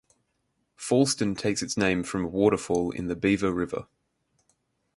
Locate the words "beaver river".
3.15-3.85